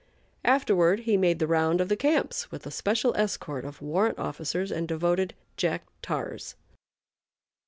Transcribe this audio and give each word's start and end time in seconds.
Afterward 0.43 1.01
he 1.01 1.15
made 1.15 1.37
the 1.37 1.45
round 1.45 1.79
of 1.79 1.87
the 1.87 1.95
camps 1.95 2.49
with 2.49 2.65
a 2.65 2.71
special 2.71 3.15
escort 3.15 3.63
of 3.65 3.83
warrant 3.83 4.17
officers 4.17 4.71
and 4.71 4.87
devoted 4.87 5.35
Jack 5.57 5.83
Tars. 6.01 6.55